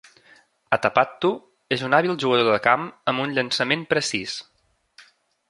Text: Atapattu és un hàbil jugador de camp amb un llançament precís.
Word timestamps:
Atapattu 0.77 1.29
és 1.77 1.83
un 1.89 1.97
hàbil 1.97 2.17
jugador 2.23 2.49
de 2.53 2.57
camp 2.69 2.89
amb 3.13 3.25
un 3.27 3.35
llançament 3.37 3.85
precís. 3.93 4.41